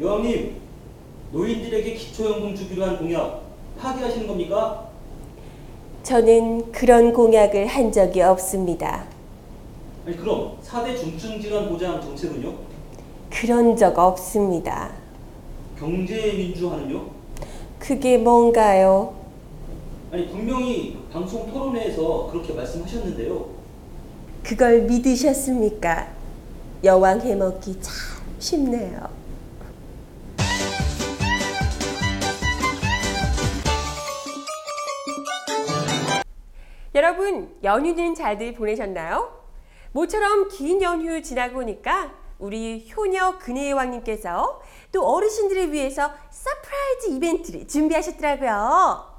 [0.00, 0.56] 여왕님,
[1.32, 3.42] 노인들에게 기초연금 주기로 한 공약
[3.78, 4.88] 파기하시는 겁니까?
[6.02, 9.06] 저는 그런 공약을 한 적이 없습니다.
[10.06, 12.54] 아니 그럼 4대 중증 질환 보장 정책은요?
[13.30, 14.90] 그런 적 없습니다.
[15.78, 17.06] 경제 민주화는요?
[17.78, 19.14] 그게 뭔가요?
[20.12, 23.46] 아니 분명히 방송 토론회에서 그렇게 말씀하셨는데요.
[24.42, 26.08] 그걸 믿으셨습니까?
[26.84, 27.92] 여왕 해먹기 참
[28.38, 29.15] 쉽네요.
[36.96, 39.30] 여러분, 연휴는 잘들 보내셨나요?
[39.92, 49.14] 모처럼 긴 연휴 지나고 오니까 우리 효녀 근혜 여왕님께서 또 어르신들을 위해서 surprise 이벤트를 준비하셨더라고요.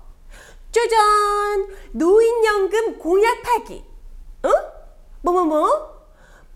[0.71, 1.67] 짜잔!
[1.91, 3.85] 노인연금 공약 파기.
[4.41, 4.49] 어?
[5.21, 5.97] 뭐뭐뭐?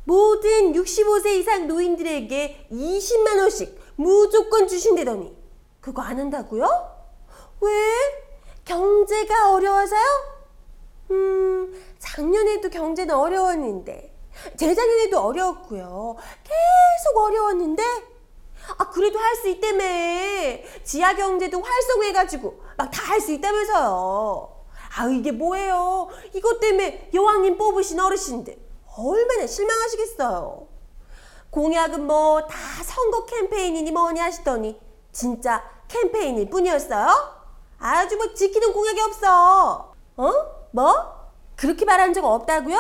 [0.06, 5.38] 모든 65세 이상 노인들에게 20만 원씩 무조건 주신다더니
[5.82, 6.66] 그거 안 한다고요?
[7.62, 7.72] 왜?
[8.66, 10.41] 경제가 어려워서요?
[11.12, 14.14] 음, 작년에도 경제는 어려웠는데
[14.58, 16.16] 재작년에도 어려웠고요.
[16.44, 17.84] 계속 어려웠는데
[18.78, 19.84] 아 그래도 할 수 있다며
[20.84, 24.58] 지하 경제도 활성화해가지고 막 다 할 수 있다면서요.
[24.98, 26.10] 아 이게 뭐예요?
[26.34, 28.58] 이것 때문에 여왕님 뽑으신 어르신들
[28.98, 30.68] 얼마나 실망하시겠어요.
[31.50, 34.80] 공약은 뭐 다 선거 캠페인이니 뭐니 하시더니
[35.12, 37.08] 진짜 캠페인일 뿐이었어요?
[37.80, 39.94] 아주 뭐 지키는 공약이 없어.
[40.18, 40.61] 어?
[40.72, 41.22] 뭐?
[41.56, 42.78] 그렇게 말한 적 없다고요?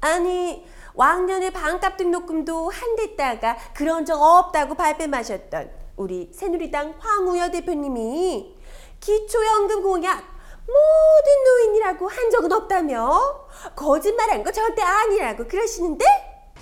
[0.00, 8.54] 아니 왕년에 반값 등록금도 한 대다가 그런 적 없다고 발뺌하셨던 우리 새누리당 황우여 대표님이
[9.00, 10.22] 기초연금 공약
[10.66, 13.20] 모든 노인이라고 한 적은 없다며
[13.74, 16.04] 거짓말한 거 절대 아니라고 그러시는데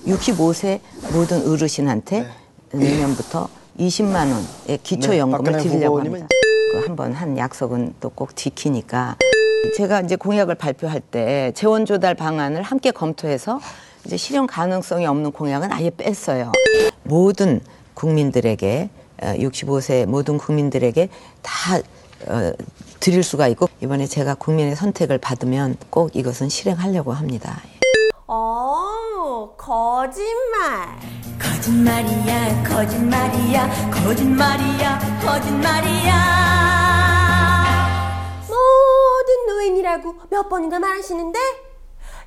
[0.07, 0.81] 65세
[1.13, 2.27] 모든 어르신한테
[2.73, 6.29] 내년부터 20만 원의 기초연금을 네, 박근혜 드리려고 후보님은- 합니다.
[6.73, 9.17] 그 한번 한 약속은 또 꼭 지키니까
[9.77, 13.61] 제가 이제 공약을 발표할 때 재원 조달 방안을 함께 검토해서
[14.05, 16.53] 이제 실현 가능성이 없는 공약은 아예 뺐어요.
[17.03, 17.61] 모든
[17.95, 18.89] 국민들에게
[19.21, 21.09] 65세 모든 국민들에게
[21.43, 21.79] 다
[22.27, 22.53] 어,
[23.01, 27.61] 드릴 수가 있고 이번에 제가 국민의 선택을 받으면 꼭 이것은 실행하려고 합니다.
[28.27, 30.99] 어 거짓말
[31.39, 36.50] 거짓말이야 거짓말이야 거짓말이야 거짓말이야
[40.29, 41.39] 몇 번인가 말하시는데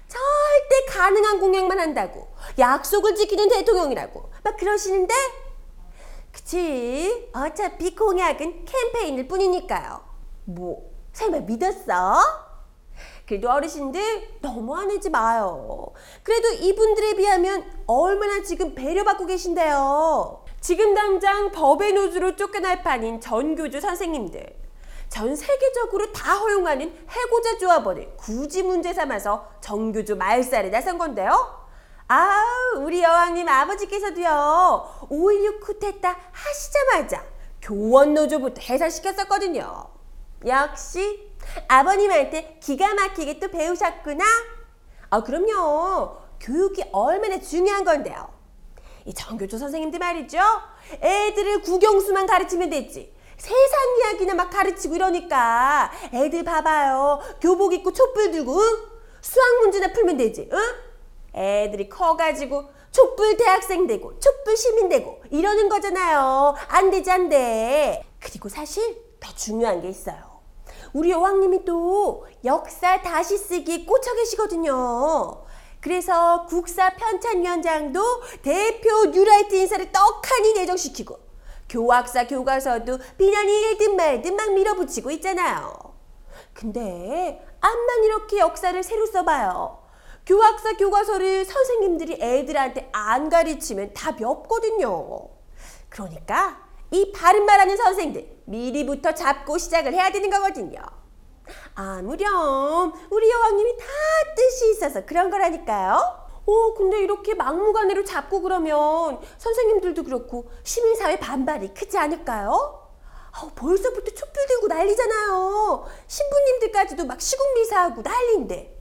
[0.07, 2.27] 절대 가능한 공약만 한다고.
[2.57, 4.31] 약속을 지키는 대통령이라고.
[4.43, 5.13] 막 그러시는데
[6.31, 7.29] 그치?
[7.33, 10.01] 어차피 공약은 캠페인일 뿐이니까요.
[10.45, 12.17] 뭐 설마 믿었어?
[13.25, 15.91] 그래도 어르신들 너무 화내지 마요.
[16.23, 20.43] 그래도 이분들에 비하면 얼마나 지금 배려받고 계신데요.
[20.59, 24.62] 지금 당장 법의 노조로 쫓겨날 판인 전교조 선생님들
[25.13, 31.67] 전 세계적으로 다 허용하는 해고자 조합원을 굳이 문제 삼아서 정교조 말살에 나선 건데요.
[32.07, 32.43] 아,
[32.77, 35.07] 우리 여왕님 아버지께서도요.
[35.11, 37.23] 5.16 쿠데타 하시자마자
[37.61, 39.85] 교원 노조부터 해산시켰었거든요.
[40.47, 41.31] 역시
[41.67, 44.25] 아버님한테 기가 막히게 또 배우셨구나.
[45.11, 46.17] 아, 그럼요.
[46.39, 48.33] 교육이 얼마나 중요한 건데요.
[49.05, 50.39] 이 정교조 선생님들 말이죠.
[51.03, 53.13] 애들을 국영수만 가르치면 됐지.
[53.43, 57.19] 세상 이야기나 막 가르치고 이러니까 애들 봐봐요.
[57.41, 58.77] 교복 입고 촛불 들고 응?
[59.19, 60.49] 수학 문제나 풀면 되지.
[60.53, 60.59] 응?
[61.35, 66.55] 애들이 커가지고 촛불 대학생 되고 촛불 시민 되고 이러는 거잖아요.
[66.69, 68.05] 안 되지 안 돼.
[68.21, 70.39] 그리고 사실 더 중요한 게 있어요.
[70.93, 75.43] 우리 여왕님이 또 역사 다시 쓰기에 꽂혀 계시거든요.
[75.81, 78.01] 그래서 국사 편찬위원장도
[78.41, 81.22] 대표 뉴라이트 인사를 떡하니 내정시키고
[81.69, 85.73] 교학사 교과서도 비난이 일든 말든 막 밀어붙이고 있잖아요.
[86.53, 89.83] 근데 암만 이렇게 역사를 새로 써봐요.
[90.25, 95.29] 교학사 교과서를 선생님들이 애들한테 안 가르치면 답이 없거든요.
[95.89, 100.79] 그러니까 이 바른 말하는 선생들 미리부터 잡고 시작을 해야 되는 거거든요.
[101.75, 103.85] 아무렴 우리 여왕님이 다
[104.35, 106.22] 뜻이 있어서 그런 거라니까요.
[106.45, 112.81] 어 근데 이렇게 막무가내로 잡고 그러면 선생님들도 그렇고 시민사회 반발이 크지 않을까요?
[113.31, 115.85] 아, 벌써부터 촛불 들고 난리잖아요.
[116.07, 118.79] 신부님들까지도 막 시국미사하고 난리인데.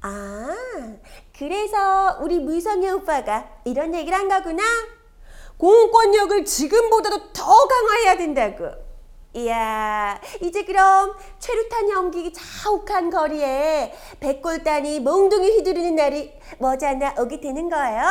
[0.00, 0.48] 아,
[1.38, 4.62] 그래서 우리 무성의 오빠가 이런 얘기를 한 거구나.
[5.56, 8.83] 공권력을 지금보다도 더 강화해야 된다고.
[9.34, 18.04] 이야, 이제 그럼 최루탄 연기 자욱한 거리에 백골단이 몽둥이 휘두르는 날이 머지않아 오게 되는 거예요?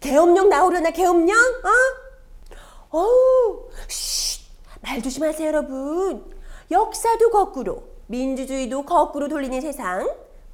[0.00, 1.36] 계엄령 나오려나 계엄령?
[1.36, 2.98] 어?
[2.98, 4.40] 어우, 쉿,
[4.80, 6.32] 말 조심하세요, 여러분.
[6.70, 10.08] 역사도 거꾸로, 민주주의도 거꾸로 돌리는 세상.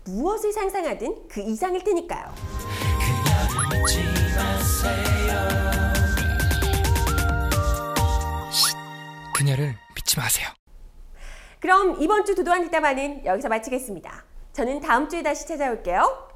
[0.07, 2.33] 무엇을 상상하든 그 이상일 테니까요.
[9.37, 10.49] 그녀를 믿지 마세요.
[11.61, 14.25] 그럼 이번 주 도도한 뒷담화는 여기서 마치겠습니다.
[14.55, 16.29] 저는 다음 주에 다시 찾아올게요.